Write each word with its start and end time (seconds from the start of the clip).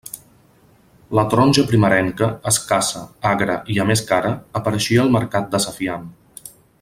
La 1.17 1.25
taronja 1.33 1.65
primerenca, 1.73 2.29
escassa, 2.53 3.03
agra, 3.35 3.59
i 3.77 3.79
a 3.83 3.87
més 3.93 4.05
cara, 4.13 4.33
apareixia 4.61 5.05
al 5.05 5.13
mercat 5.21 5.57
desafiant. 5.57 6.13